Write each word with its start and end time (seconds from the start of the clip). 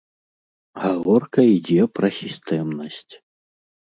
Гаворка 0.83 1.41
ідзе 1.57 1.81
пра 1.99 2.09
сістэмнасць. 2.19 3.13